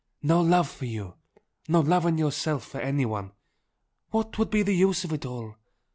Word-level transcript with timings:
no 0.23 0.41
love 0.41 0.67
for 0.67 0.85
you 0.85 1.13
no 1.67 1.79
love 1.79 2.07
in 2.07 2.17
yourself 2.17 2.65
for 2.65 2.81
anyone 2.81 3.31
what 4.09 4.35
would 4.39 4.49
be 4.49 4.63
the 4.63 4.73
use 4.75 5.03
of 5.03 5.13
it 5.13 5.27
all? 5.27 5.53